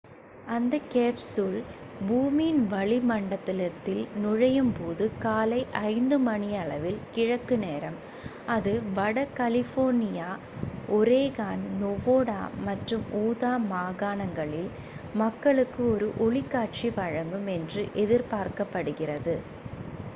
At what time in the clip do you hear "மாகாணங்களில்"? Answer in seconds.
13.69-14.71